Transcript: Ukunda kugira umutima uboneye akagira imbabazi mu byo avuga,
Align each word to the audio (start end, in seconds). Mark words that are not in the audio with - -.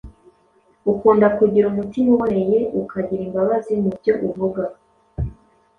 Ukunda 0.91 1.27
kugira 1.37 1.65
umutima 1.73 2.09
uboneye 2.15 2.59
akagira 2.81 3.21
imbabazi 3.27 3.71
mu 3.81 3.89
byo 3.97 4.13
avuga, 4.29 4.61